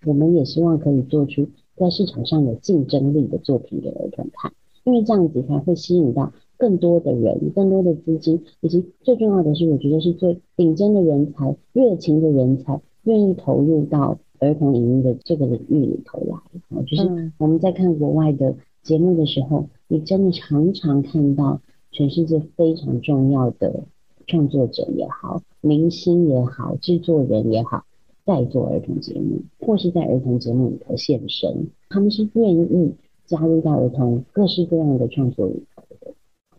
[0.04, 4.52] 我们也希望可以做出在市场上有竞争力的作品给儿童看，
[4.84, 16.36] 因为这样子才会吸引到更多的人、更多的资金，以及最重要的是，我觉得是最顶尖的人才、热情的人才，愿意投入到儿童影音的这个领域里头来。
[16.76, 21.60] 啊，就是我们在看国外的节目的时候，你真的常常看到
[21.90, 23.84] 全世界非常重要的。
[24.26, 27.82] 创作者也好，明星也好，制作人也好，
[28.24, 32.94] 在做儿童节目，或是在儿童节目里头现身，他们是愿意
[33.26, 36.12] 加入到儿童各式各样的创作里头的。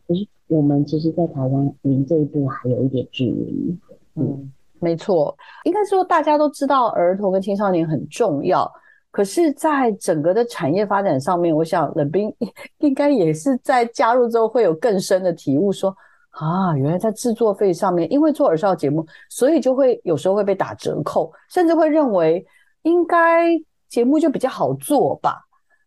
[0.08, 3.78] 可是我们其实，在台湾离这一步还有一点距离。
[4.16, 8.70] 嗯，没错，应该说大家都知道儿童跟青少年很重要，
[9.12, 12.34] 可是，在整个的产业发展上面，我想冷冰
[12.80, 15.96] 应该也是在加入之后会有更深的体悟，说。
[16.32, 22.44] 啊，原来在制作费上面，因为做儿少节目，所以就会有时候会被打折扣，甚至会认为
[22.84, 23.50] 应该
[23.90, 25.42] 节目就比较好做吧。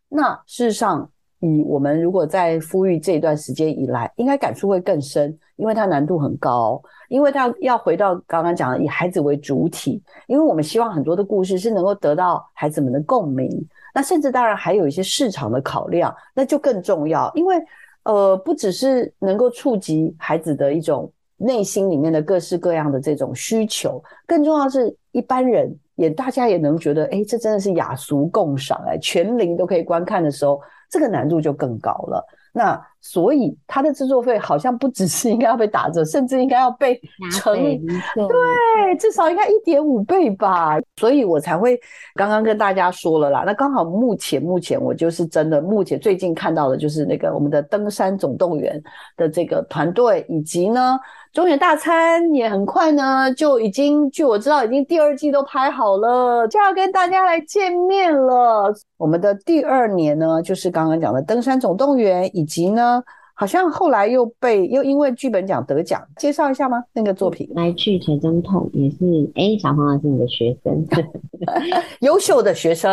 [0.08, 13.50] 那事实上，以我们如果在呼吁这一段时间以来，应该感触会更深，因为它难度很高，因为它要回到刚刚讲的以孩子为主体，因为我们希望很多的故事是能够得到孩子们的共鸣。
[13.94, 17.56] 那甚至当然还有一些市场的考量，那就更重要，因为。
[18.04, 32.24] 呃，不只是能够触及孩子的一种内心里面的各式各样的这种需求，更重要是一般人也大家也能觉得，哎，这真的是雅俗共赏，哎，全龄都可以观看的时候，这个难度就更高了。
[32.52, 36.98] 那所以它的制作费好像不只是应该要被打折，甚至应该要被
[37.30, 40.78] 乘，对，至少应该一点五倍吧。
[40.96, 41.78] 所以我才会
[42.14, 43.44] 刚刚跟大家说了啦。
[43.44, 48.82] 那刚好目前目前我就是真的目前最近看到的就是那个我们的登山总动员
[49.18, 50.98] 的这个团队，以及呢。
[51.34, 58.72] 中原大餐也很快呢，就已经据我知道，已经第二季都拍好了，就要跟大家来见面了。
[58.96, 62.93] 我们的第二年呢，就是刚刚讲的《登山总动员》，以及呢。
[63.36, 66.84] 好像后来又被又因为剧本奖得奖，介绍一下吗？
[66.92, 70.86] 那个作品来去才真痛，也是哎，小黄老师你的学生，
[72.02, 72.88] 优秀的学生，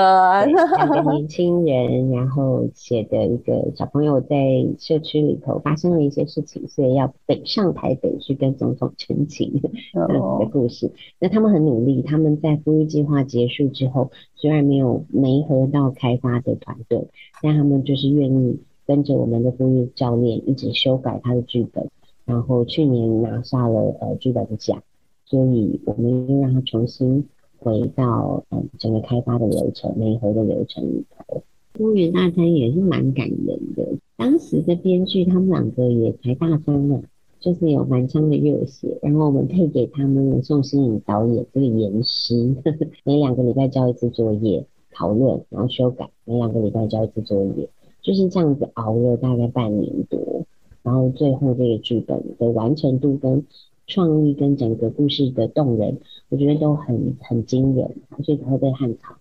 [0.78, 4.36] 两个年 轻人，然后写的一个小朋友在
[4.80, 9.62] 社区里头发生了一些事情，所以要北上台北去跟总统陈情
[9.94, 10.92] 这样子的故事。
[11.20, 17.08] 那他们很努力，他们在富裕计划结束之后，虽然没有没合到开发的团队，
[17.44, 18.60] 但他们就是愿意。
[18.91, 21.88] 跟着我们的副育教练一直修改他的剧本，
[22.25, 24.84] 然后去年拿下了呃剧本的奖，
[25.23, 27.25] 所以我们又让他重新
[27.58, 31.41] 回到嗯整个开发的流程、内核的流程里头。
[31.77, 37.01] 公园大餐也是蛮感人的，当时的编剧他们两个也才大三嘛，
[37.39, 42.58] 就是有满腔的热血，然后我们配给他们宋新颖导演这个严师，
[43.06, 47.69] 每两个礼拜交一次作业讨论，然后修改，每两个礼拜交一次作业。
[48.02, 50.46] 就是这样子熬了大概半年多，
[50.84, 53.46] 然后最后这个剧本的完成度跟
[53.88, 59.16] 创意跟整个故事的动人，我觉得都很很惊人，所以才会被汉草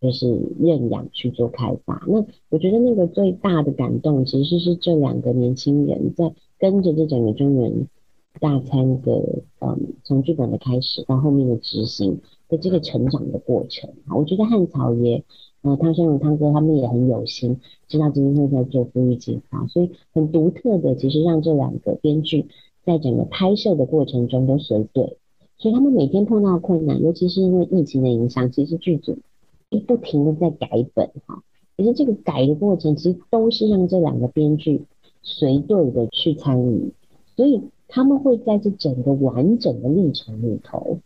[0.00, 2.02] 就是认养去做开发。
[2.06, 7.88] 那我觉得那个最大的感动，其实是这两个年轻人在跟着这整个中原
[8.40, 13.90] 大餐的，嗯，从剧本的开始到后面的执行的这个成长的过程。
[14.14, 15.24] 我觉得汉草也，
[15.62, 22.46] 呃，汤生荣汤哥他们也很有心，知道今天会在做呼吁计划，所以很独特的，其实让这两个编剧。
[22.82, 25.18] 在整个拍摄的过程中都随队，
[25.58, 29.18] 所以他们每天碰到困难，尤其是因为疫情的影响，其实剧组
[29.70, 31.42] 就不停的在改本哈。
[31.76, 34.82] 可是这个改的过程，其实都是让这两个编剧
[35.22, 36.94] 随队的去参与，
[37.36, 40.98] 所以他们会在这整个完整的历程里头，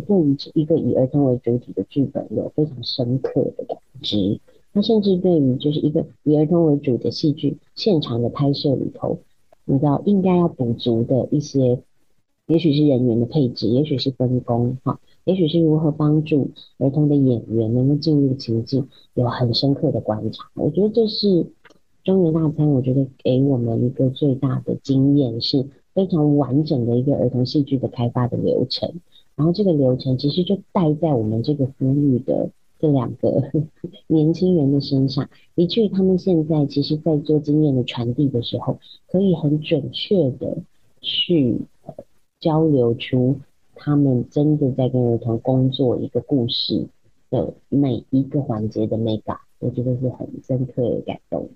[0.00, 4.40] 对于一个以儿童为主体的剧本有非常深刻的感知。
[4.72, 9.18] 那甚至对于就是一个以儿童为主的戏剧现场的拍摄里头。
[9.64, 11.82] 你知道应该要补足的一些，
[12.46, 20.44] 也许是人员的配置，也许是分工，哈，也许是如何帮助儿童的演员能够进入情境，有很深刻的观察。
[20.54, 21.46] 我觉得这是
[22.02, 28.90] 中原大餐，我觉得给我们一个最大的经验，是非常完整的一个儿童戏剧的开发的流程。
[29.38, 32.50] 然后这个流程其实就带在我们这个呼吁的。
[32.80, 33.42] 这两个
[34.06, 38.78] 年轻人的身上，的确，他们现在其实，在做经验的传递的时候，
[39.10, 40.56] 可以很准确的
[41.00, 41.60] 去
[42.38, 43.34] 交流出
[43.74, 46.86] 他们真的在跟儿童工作一个故事
[47.30, 51.50] 的每一个环节的美感，我觉得是很深刻的感动。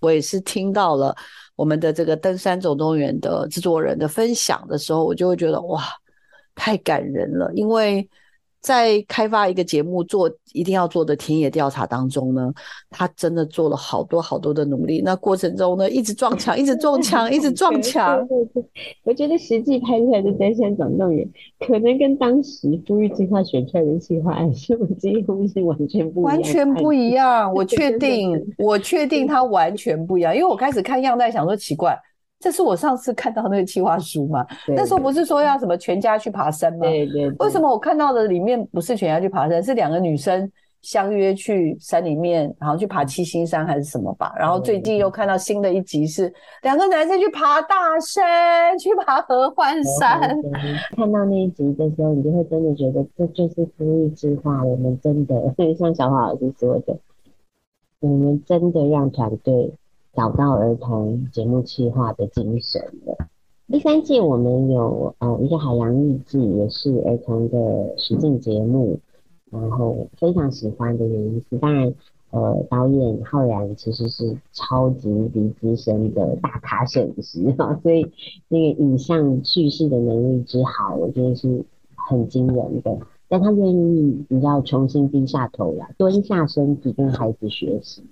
[0.00, 1.14] 我也是听到了
[1.56, 5.82] 我们的这个《登山总动员》的制作人的分享的时候，我就会觉得哇，
[6.54, 8.08] 太感人了，因为。
[8.64, 12.50] 在开发一个节目做一定要做的田野调查当中呢，
[12.88, 15.02] 他真的做了好多好多的努力。
[15.04, 18.26] 那过程中呢，一直撞墙，一直撞墙，一直 撞墙。
[18.26, 18.64] 对对，
[19.02, 21.28] 我觉得实际拍出来的《单身总动员》
[21.66, 26.24] 可能跟当时呼吁计划选出来的计划案是几乎是完全不一样。
[26.24, 30.34] 完全不一样， 我确定，我确定它完全不一样。
[30.34, 31.94] 因为我开始看样带，想说奇怪。
[32.44, 34.46] 这是我上次看到那个计划书嘛？
[34.68, 36.80] 那时候不是说要什么全家去爬山吗？
[36.80, 37.30] 对对。
[37.38, 40.52] 为什么我看到的里面不是全家去爬山，是两个女生
[40.82, 44.30] 相约去山里面，然后去爬七星山还是什么吧？
[44.38, 46.30] 然后最近又看到新的一集是
[46.64, 50.20] 两个男生去爬大山，去爬合欢山。
[50.94, 54.62] 看到那一集的时候，你就会真的觉得这就是公益计划。
[54.62, 55.34] 我们真的，
[55.78, 56.94] 像小华老师说的，
[58.00, 59.72] 我们真的让团队。
[60.14, 63.16] 找到儿童节目企划的精神了。
[63.66, 68.98] 第三季我们有呃一个海洋日记，也是儿童的实境节目，
[69.50, 71.94] 然后非常喜欢的原因是，当然
[72.30, 78.06] 呃导演浩然其实是超级无敌资深的大咖摄影师哈， 所以
[78.48, 81.64] 那个影像叙事的能力之好，我觉得是
[81.96, 82.98] 很惊人的。
[83.26, 88.04] 但他愿意你要重新低下头来，蹲下身体跟孩子学习。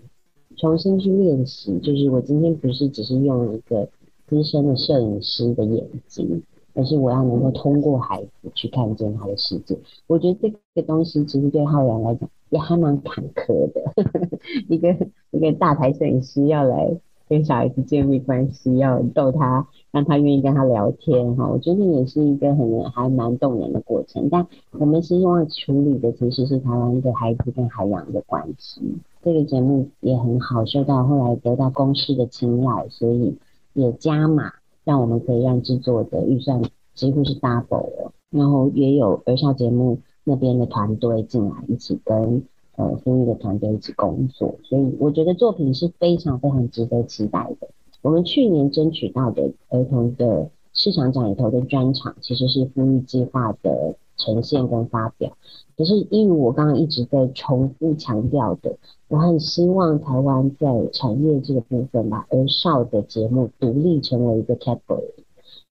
[0.56, 3.88] 重新去练习，就是我今天不是只是用一个
[4.26, 6.42] 资深的摄影师的眼睛，
[6.74, 9.76] 而是我要能够通过孩子去看见他的世界。
[10.06, 13.82] 我觉得这个东西其实对浩然来讲也还蛮坎坷的，
[14.68, 14.96] 一个
[15.30, 16.96] 一个大牌摄影师要来
[17.28, 24.28] 跟小孩子建立关系，要逗他，让他愿意跟他聊天，哈，我觉得也是一个很还蛮动人的过程。
[24.30, 28.80] 但我们希望处理的其实是台湾的孩子跟海洋的关系。
[29.22, 33.38] 这个节目也很好，受到后来得到公司的青睐，所以
[33.72, 34.52] 也加码，
[34.84, 36.60] 让我们可以让制作的预算
[36.94, 38.12] 几乎是 double 了。
[38.30, 42.42] 然后也有儿少节目那边的团队进来一起跟
[42.76, 47.68] 呃丰裕的团队一起工作，所以我觉得作品是非常非常值得期待的。
[48.00, 55.36] 我们去年争取到的儿童的市场展里头的专场，其实是富裕计划的呈现跟发表。
[55.76, 58.76] 可是，一如我刚刚一直在重复强调的，
[59.08, 65.12] 我很希望台湾在产业这个部分把儿少的节目独立成为一个 category，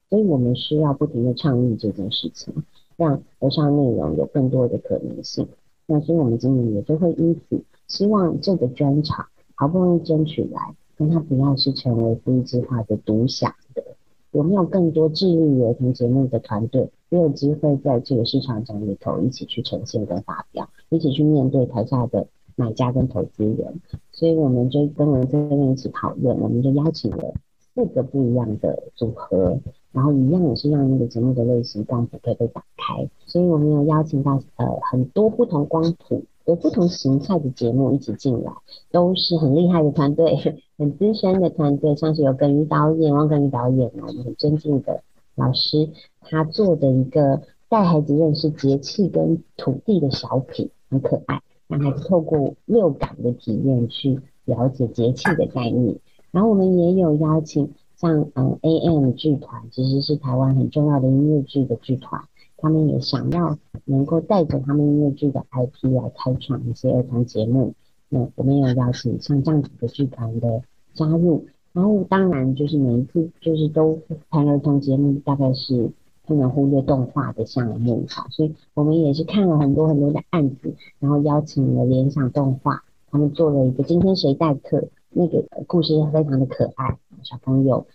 [0.10, 2.54] 所以我们需要不停的倡议这件事情，
[2.98, 5.48] 让儿少内容有更多的可能性。
[5.88, 9.26] 那所以我们今年也就会因此希望这个专场
[9.56, 13.84] 好不容易争取来，让它不要是成为非计划的独享的。
[14.32, 23.82] 有没有更多治愈儿童节目的团队，也有机会在这个市场中里头一起去呈现跟发表，一起去面对台下的买家跟投资人？
[24.12, 27.34] 所以我们就跟我们这边一起讨论，我们就邀请了
[27.74, 29.60] 四个不一样的组合，
[29.92, 33.10] 然后一样也是让那个节目的类型光谱可以被打开。
[33.26, 38.52] 所以我们有邀请到呃很多不同光谱有不同形态的节目一起进来，
[38.92, 40.36] 都是很厉害的团队，
[40.78, 45.02] 很资深的团队，像是有耿于导演、汪耿于导演，我们很尊敬的
[45.36, 45.90] 老师，
[46.22, 55.96] 他做的一个带孩子认识节气跟土地的小品，很可爱，让孩子透过六感的体验去了解节气的概念。
[56.32, 62.22] 然后我们也有邀请像嗯 AM 剧团，其实是台湾很重要的音乐剧的剧团。
[62.62, 67.74] 他们也想要能够带着他们音乐剧的 IP 来开创一些儿童节目，
[68.08, 70.62] 那我们也邀请像这样子的剧团的
[70.94, 74.00] 加入，然后当然就是每一次就是都
[74.30, 75.90] 谈儿童节目，大概是
[76.28, 87.86] 不能忽略动画的项目哈，所以我们也是看了很多很多的案子，然后邀请了联想动画，他们做了一个今天谁代课，那个故事非常的可爱，小朋友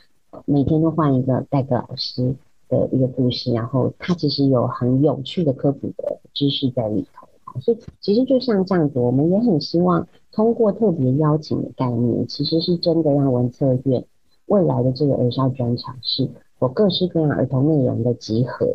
[0.44, 2.34] 每天都换一个代课老师。
[2.68, 7.26] 的一个故事，然后它其实有很有趣的科普的知识在里头，
[7.60, 14.04] 所以其实就像这样子，我们也很希望通过特别邀请的概念，其实是真的让文策院
[14.46, 16.28] 未来的这个儿少专场是
[16.60, 18.66] 有各式各样儿童内容的集合，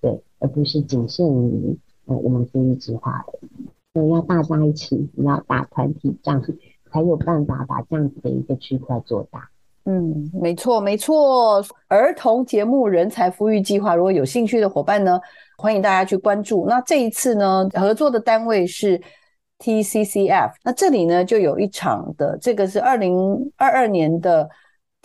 [0.00, 3.66] 对，而不是仅限于呃我们福利计划而已。
[3.94, 6.42] 所以要大家一起，要打团体仗，
[6.90, 9.48] 才有办法把这样子的一个区块做大。
[9.86, 11.64] 嗯，没错，没错。
[11.88, 15.18] 儿童节目人才富裕计划，如果有兴趣的伙伴呢，
[15.56, 16.66] 欢迎大家去关注。
[16.68, 19.00] 那这一次呢，合作的单位是
[19.60, 20.50] TCCF。
[20.64, 23.16] 那这里呢，就有一场的，这个是二零
[23.56, 24.48] 二二年的。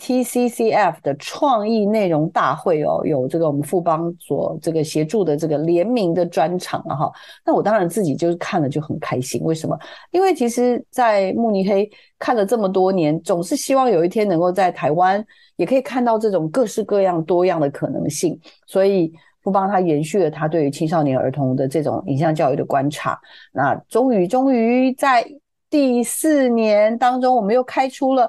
[0.02, 7.12] TCCF 的创意内容大会哦，有这个我们富邦所这个协助的这个联名的专场啊哈。
[7.46, 9.78] 那我当然自己就是看了就很开心，为什么？
[10.10, 11.88] 因为其实，在慕尼黑
[12.18, 15.24] 看了这么多年，总是希望有一天能够在台湾
[15.54, 18.36] 也可以看到这种各式各样多样的可能性。
[18.66, 23.16] 所以富邦它延续了它对于青少年儿童的这种影像教育的观察。
[23.52, 25.24] 那终于，终于在
[25.70, 28.28] 第四年当中，我们又开出了。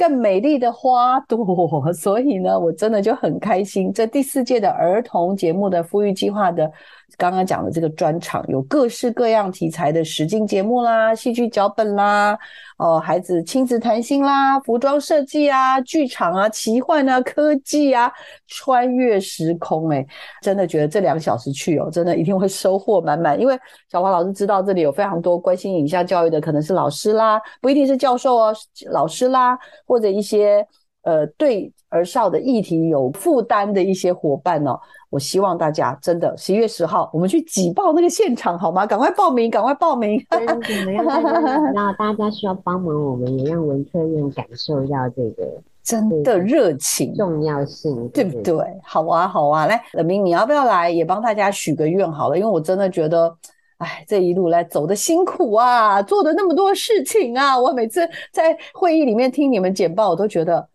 [0.00, 3.92] 更美丽的花朵， 所以呢，我真的就很开心。
[3.92, 6.72] 这第四届的儿童节目的富裕计划的。
[7.20, 12.38] 刚刚讲的这个专场有各式各样题材的实境节目啦、戏剧脚本啦、
[12.78, 18.10] 哦孩子亲子谈心啦、服装设计啊、剧场啊、奇幻啊、科技啊、
[18.46, 20.06] 穿越时空，哎，
[20.40, 23.38] 真的觉得这两小时去哦，真的一定会收获满满。
[23.38, 23.54] 因为
[23.90, 28.56] 小华老师知道这里有非常多关心影像教育的，可能是老师啦，不一定是教授哦，
[28.90, 30.66] 老师啦，或者一些
[31.02, 34.78] 呃对儿少的议题有负担的一些伙伴哦。
[35.08, 38.86] 我希望大家真的十一月十号，我们去挤爆那个现场好吗？
[38.86, 40.24] 赶快报名，赶快报名！
[40.30, 45.48] 真的要大家道大家需要帮忙，我们也让文策院感受到这个
[45.82, 48.56] 真的热情重要性，对不对？
[48.84, 52.38] 好啊，好啊，来，冷明，你要不要来也帮大家许个愿好了？
[52.38, 53.36] 因为我真的觉得，
[53.78, 60.68] 哎，这一路来走的辛苦啊，做的那么多事情啊，我每次在会议里面听你们简报，我都觉得。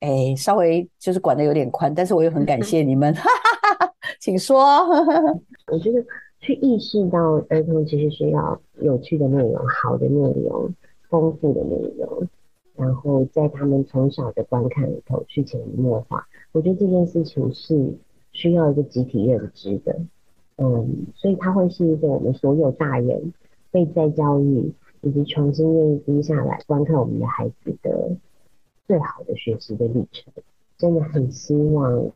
[0.00, 4.64] 哎，稍微就是管的有点宽，但是我又很感谢你们，哈哈哈哈请说。
[5.72, 6.04] 我觉得
[6.38, 10.72] 去意识到儿童其实需要有趣的内容、好的内容、
[11.08, 12.28] 丰富的内容，
[12.76, 16.24] 然后在他们从小的观看里头去潜移默化。
[16.52, 17.92] 我觉得这件事情是
[18.30, 19.98] 需要一个集体认知的，
[20.58, 23.32] 嗯，所以它会是一个我们所有大人
[23.72, 24.72] 被在教育
[25.02, 28.16] 以及重新愿意低下来观看我们的孩子的。
[28.88, 30.32] 最好的学习的历程，
[30.78, 32.10] 真的很希望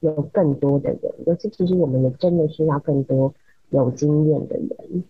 [0.00, 3.34] 有更多的人，尤其其实我们也真的需要更多
[3.68, 5.04] 有经验的人、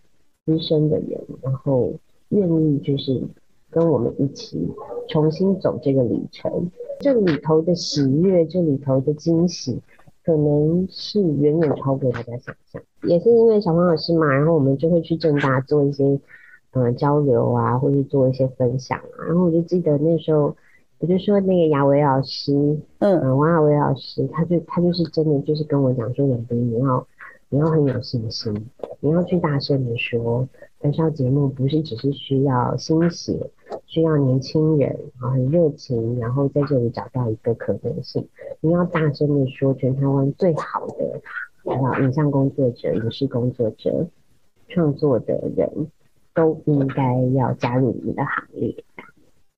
[0.45, 1.93] 资深的人，然后
[2.31, 3.23] 愿意就是
[3.71, 4.69] 跟我们一起
[5.09, 6.69] 重新走这个里程。
[6.99, 9.81] 这里头的喜悦，这里头的惊喜，
[10.25, 12.83] 可能是远远超过大家想象。
[13.05, 16.19] 也是因为小黄老师嘛，然后我们就会去正大做一些
[16.73, 19.27] 呃交流啊，或者做一些分享啊。
[19.29, 20.57] 然后我就记得那时候。
[21.03, 22.53] 我就说那个亚维老师，
[23.01, 27.05] 嗯，王亚维老师，他就他就是真的就是跟我讲说，永斌你要
[27.49, 28.55] 你要很有信心，
[29.01, 30.49] 你要去大声的说，
[30.81, 33.51] 燃烧节目不是只是需要心血，
[33.87, 38.25] 需要年轻人，然后很热情，然后在这里找到一个可能性，
[38.61, 41.21] 你要大声的说，全台湾最好的
[41.65, 44.07] 啊影像工作者、影视工作者、
[44.69, 45.69] 创作的人
[46.33, 48.85] 都应该要加入你们的行列。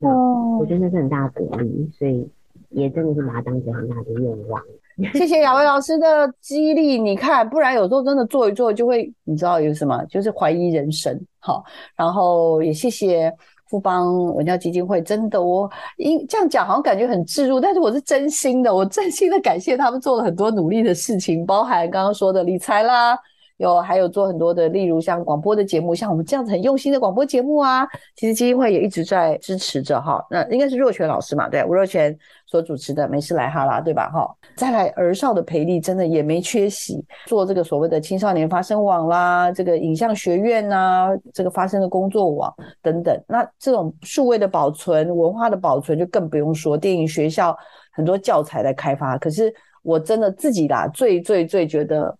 [0.06, 2.28] 哦，我觉得那是很大的鼓励，所以
[2.70, 4.62] 也真的是把它当成很大的愿望。
[5.12, 11.20] 谢谢雅薇老师的激励，你看，不然有时候真的做一做就会，你知道有什么，就是怀疑人生。
[11.40, 11.64] 好，
[11.96, 13.32] 然后也谢谢
[13.68, 23.18] 富邦文教基金会，真的我因这样讲好像感觉很置入，但是我是真心的，我真心的感谢他们做了很多努力的事情，包含刚刚说的理财啦。
[23.64, 30.24] 有还有做很多的，例如像广播的节目，像我们这样子很用心的广播节目啊，其实基金会也一直在支持着哈。
[30.30, 34.08] 那应该是若泉老师嘛，对，吴若泉所主持的《没事来哈啦》，对吧？
[34.10, 43.20] 哈，再来儿少的培力真的也没缺席，做这个所谓的青少年发声网啦，这个影像学院呐，这个发声的工作网等等。
[43.26, 47.56] 那这种数位的保存、文化的保存就更不用说，电影学校
[47.92, 49.52] 很多教材在开发，可是。
[49.84, 52.16] 我真的自己啦，最最最觉得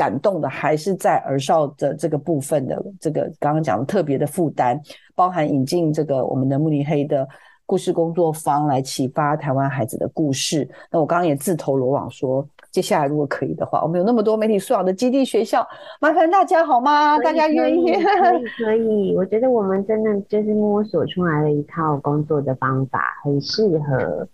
[0.00, 4.80] 感动的还是在儿少的这个部分的这个刚刚讲的特别的负担，
[5.14, 7.28] 包含引进这个我们的慕尼黑的
[7.66, 10.66] 故事工作坊来启发台湾孩子的故事。
[10.90, 15.68] 那我刚刚也自投罗网说，接下来如果可以的话，我们有那么多媒体素养的基地学校，
[16.00, 17.18] 麻烦大家好吗？
[17.18, 17.92] 大家愿意？
[17.92, 24.26] 可以 可以，我觉得我们真的就是摸索出来了一套工作的方法，很适合。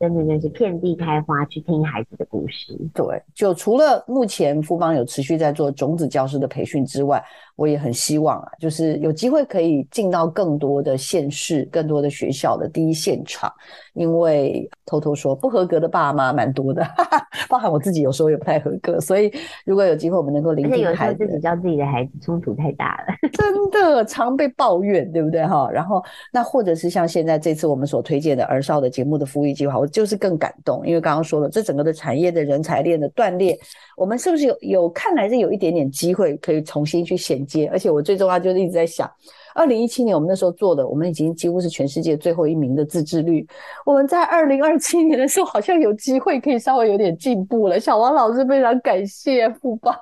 [0.00, 2.76] 真的就是遍地开花，去听孩子的故事。
[2.92, 7.22] 对，就除了目前富邦有持续在做种子教师的培训之外。
[7.56, 13.52] 我也很希望啊，就是有机会可以进到更多的县市、更多的学校的第一现场，
[13.94, 16.86] 因为偷偷说不合格的爸妈蛮多的，
[17.48, 19.32] 包含我自己有时候也不太合格，所以
[19.64, 25.68] 如果有机会我们能够聆听孩子，自己教自己的孩子冲突太大了，真的常被抱怨，对不对哈？
[25.70, 33.58] 然后那或者是像现在这次我们所推荐的儿少的节目的福利计划，我就是更感动，因为刚刚说了，这整个的产业的人才链的断裂，
[33.96, 37.68] 我们是不是有有看来是有一点点机会可以重新去衔接。
[37.72, 39.10] 而且我最重要就是一直在想。
[39.54, 43.46] 二零一七年，我们那时候做的，我们已经几乎是全世界最后一名的自制率。
[43.84, 47.78] 我们在二零二七年的时候，好像有机会可以稍微有点进步了。
[47.78, 49.94] 小王老师非常感谢富邦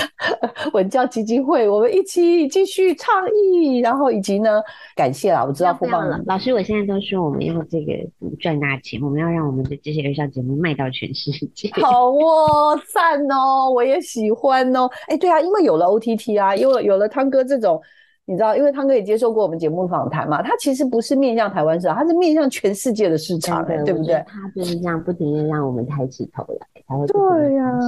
[0.72, 4.62] 文教基金会，我们一起继续倡议，然后以及呢，
[4.96, 7.92] 感谢啦，我知道富邦了老师，我现在都说我们要这个
[8.40, 11.70] 赚大钱，我们要让我们的这些儿少节目卖到全世界。
[11.82, 14.88] 好哦，赞哦，我也喜欢哦。
[15.08, 17.80] 哎，对啊，因为有了 OTT 啊，因为有了汤哥这种。
[18.28, 24.22] 你知道，因为汤哥也接受过我们节目访谈嘛，他其实不是面向台湾市场，他是面向全世界的市场，对不对？
[24.26, 27.80] 他就是这样不停的让我们抬起头来，才会对呀，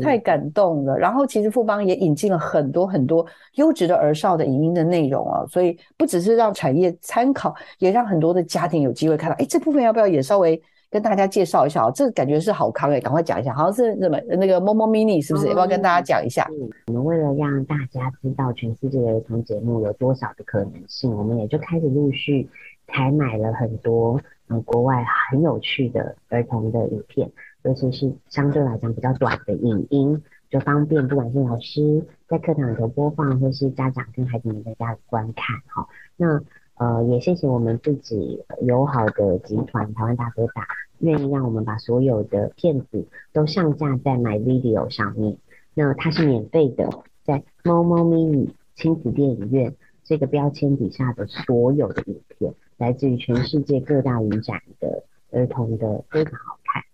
[0.00, 0.96] 太感动了。
[0.96, 3.26] 然后其实富邦也引进了很多很多
[3.56, 9.34] 优质的儿少的影音的内容啊，所以不只是让产业参考，也让很多的家庭有机会看到。
[9.40, 10.62] 哎，这部分要不要也稍微？
[10.90, 15.48] 跟大家介绍一下哦，这个感觉是好康哎，赶快讲一下，好像是什么那个猫猫 mini 是不是？
[15.48, 16.48] 要不要跟大家讲一下？
[16.86, 22.48] 我们为了让大家知道全世界的儿童节目有多少的可能性，我们也就开始陆续
[22.86, 27.30] 采买了很多嗯国外很有趣的儿童的影片，
[27.64, 35.86] 尤其是相对来讲比较短的影音，就方便不管是老师在课堂里头播放，或是家长跟孩子们在家观看哈。
[36.16, 36.40] 那
[36.78, 40.64] 呃，也谢谢我们自己友好的集团台湾大哥大，
[41.00, 45.36] 愿意让我们把所有的片子都上架在 My Video 上面。
[45.74, 46.88] 那它是免费的，
[47.24, 49.74] 在猫猫咪咪亲子电影院
[50.04, 55.02] 这个标签底下的所有的影片，来自于全世界各大影展的
[55.32, 56.84] 儿童的，非常好看，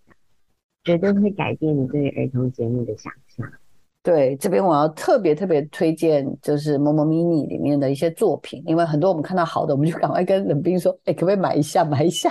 [0.83, 3.53] 绝对会改变你对儿童节目的想象。
[4.05, 12.31] 对，这边我要特别特别推荐，就是《某某 mini》里面的一些作品，因为很多我们看到好的，我们就赶快跟冷冰说，哎，可不可以买一下，买一下？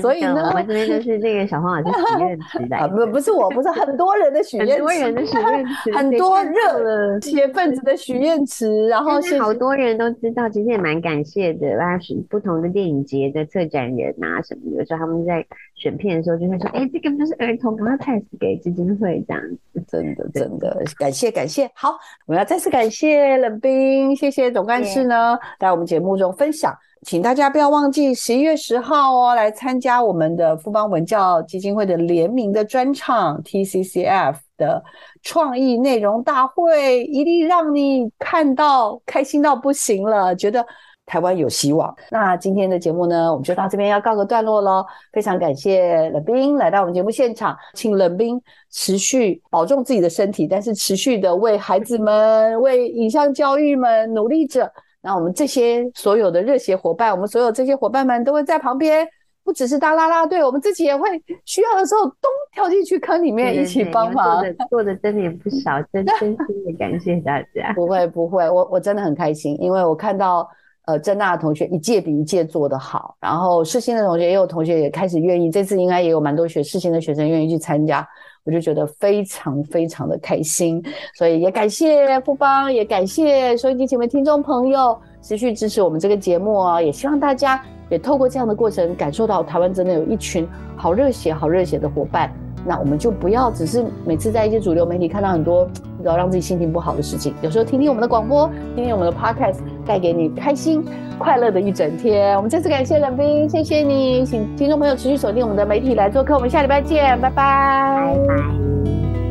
[0.00, 15.44] 所以呢，我们这边就是这个小黄老师许愿池的，不不是我，不是很多人的许 愿，很多人的许愿池，很多热铁分子的许愿池，然后好多人都知道，其实也蛮感谢的，那是不同的电影节的策展人啊什么有，时候他们在
[15.74, 20.82] 选片的时候就会说，哎，这个就是儿童，赶快 pass 给基金会这样子，真的真的。
[20.96, 21.90] 感谢感谢，好，
[22.26, 26.72] 我们要再次感谢冷冰，谢谢总干事呢，在我们节目中分享，
[27.02, 34.82] 请大家不要忘记十一月十号哦，来参加我们的富邦文教基金会的联名的专场 TCCF 的
[35.22, 40.64] 创意内容大会，一定让你看到开心到不行了，觉得。
[41.06, 41.94] 台湾有希望。
[42.10, 44.84] 那今天的节目呢，我们就到这边要告个段落喽。
[45.12, 48.40] 非常感谢冷冰来到我们节目现场，请冷冰
[48.70, 54.70] 持续保重自己的身体，但是持续的为孩子们、为影像教育们努力着。
[55.02, 59.06] 那我们这些所有的热血伙伴，我们所有这些伙伴们都会在旁边，
[59.44, 61.06] 不只是当啦啦队，我们自己也会
[61.44, 64.40] 需要的时候，咚跳进去坑里面一起帮忙。
[64.40, 67.74] 做的做的真的也不少，真真心 的感谢大家。
[67.74, 70.48] 不会不会，我我真的很开心，因为我看到。
[70.86, 78.06] 呃，正大的同学一届比一届做得好，然后世新的同学也有同学也开始愿意，这次应该也有蛮多学世新的学生愿意去参加，
[78.44, 80.82] 我就觉得非常非常的开心，
[81.16, 92.30] 所以也感谢富邦，也感谢收音机前面听众朋友持续支持我们这个节目啊，也希望大家也透过这样的过程感受到台湾真的有一群好热血、好热血的伙伴。
[92.66, 97.34] 那我们就不要只是每次在一些主流媒体看到很多知道让自己心情不好的事情。
[97.42, 100.84] 有时候听听我们的广播，听听我们的 podcast，带给你开心
[101.18, 102.36] 快乐的一整天。
[102.36, 108.14] 我们再次感谢冷冰，谢谢你，请听众朋友持续锁定我们的媒体来做客，我们下礼拜见，拜拜。
[108.16, 109.23] 拜拜。